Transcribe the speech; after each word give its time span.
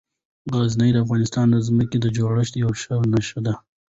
غزني 0.53 0.89
د 0.93 0.97
افغانستان 1.05 1.45
د 1.51 1.57
ځمکې 1.67 1.97
د 2.01 2.05
جوړښت 2.17 2.53
یوه 2.61 2.73
ښه 2.81 2.95
نښه 3.13 3.39
ده. 3.45 3.53